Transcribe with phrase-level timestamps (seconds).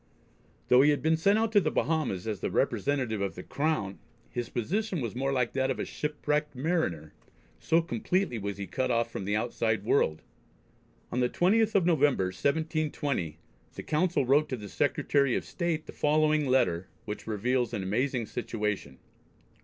[0.67, 3.99] Though he had been sent out to the Bahamas as the representative of the Crown,
[4.31, 7.13] his position was more like that of a shipwrecked mariner,
[7.59, 10.23] so completely was he cut off from the outside world.
[11.11, 13.37] On the 20th of November, 1720,
[13.75, 18.25] the Council wrote to the Secretary of State the following letter which reveals an amazing
[18.25, 18.97] situation.